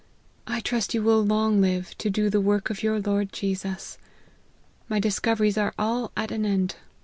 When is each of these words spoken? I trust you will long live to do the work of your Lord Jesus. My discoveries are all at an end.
I 0.47 0.61
trust 0.61 0.95
you 0.95 1.03
will 1.03 1.23
long 1.23 1.61
live 1.61 1.95
to 1.99 2.09
do 2.09 2.31
the 2.31 2.41
work 2.41 2.71
of 2.71 2.81
your 2.81 2.99
Lord 2.99 3.31
Jesus. 3.31 3.99
My 4.89 4.99
discoveries 4.99 5.59
are 5.59 5.75
all 5.77 6.11
at 6.17 6.31
an 6.31 6.43
end. 6.43 6.73